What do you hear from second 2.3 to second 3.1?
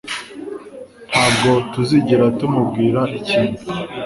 tumubwira